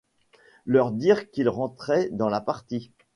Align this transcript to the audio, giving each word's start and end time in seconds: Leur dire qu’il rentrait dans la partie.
Leur 0.65 0.91
dire 0.93 1.29
qu’il 1.29 1.47
rentrait 1.47 2.09
dans 2.11 2.27
la 2.29 2.41
partie. 2.41 2.91